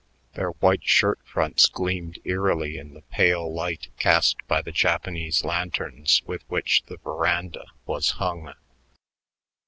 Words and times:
Their 0.33 0.53
white 0.53 0.83
shirt 0.83 1.19
fronts 1.23 1.69
gleamed 1.69 2.17
eerily 2.23 2.75
in 2.79 2.95
the 2.95 3.03
pale 3.03 3.53
light 3.53 3.89
cast 3.99 4.35
by 4.47 4.63
the 4.63 4.71
Japanese 4.71 5.43
lanterns 5.45 6.23
with 6.25 6.41
which 6.47 6.81
the 6.87 6.97
veranda 6.97 7.65
was 7.85 8.09
hung. 8.13 8.51